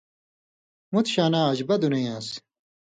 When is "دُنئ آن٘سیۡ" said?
1.81-2.39